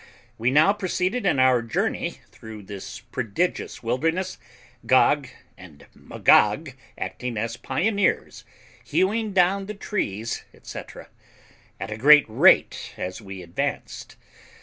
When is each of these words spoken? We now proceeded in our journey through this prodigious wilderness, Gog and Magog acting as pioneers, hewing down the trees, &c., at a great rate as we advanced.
We 0.39 0.49
now 0.49 0.73
proceeded 0.73 1.27
in 1.27 1.37
our 1.37 1.61
journey 1.61 2.21
through 2.31 2.63
this 2.63 3.01
prodigious 3.01 3.83
wilderness, 3.83 4.39
Gog 4.87 5.27
and 5.59 5.85
Magog 5.93 6.71
acting 6.97 7.37
as 7.37 7.55
pioneers, 7.55 8.43
hewing 8.83 9.31
down 9.31 9.67
the 9.67 9.75
trees, 9.75 10.43
&c., 10.63 10.79
at 11.79 11.91
a 11.91 11.97
great 11.97 12.25
rate 12.27 12.93
as 12.97 13.21
we 13.21 13.43
advanced. 13.43 14.15